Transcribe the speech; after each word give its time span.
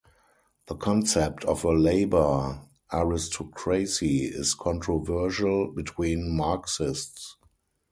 The 0.65 0.73
concept 0.75 1.45
of 1.45 1.63
a 1.63 1.69
labor 1.71 2.59
aristocracy 2.91 4.25
is 4.25 4.55
controversial 4.55 5.71
between 5.75 6.35
Marxists. 6.35 7.35